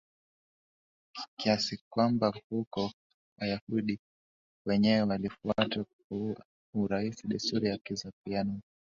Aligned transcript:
kiasi 1.37 1.79
kwamba 1.89 2.33
huko 2.49 2.91
Wayahudi 3.39 3.99
wenyewe 4.65 5.01
walifuata 5.01 5.83
kwa 6.09 6.35
urahisi 6.73 7.27
desturi 7.27 7.79
za 7.93 8.11
Kiyunani 8.11 8.61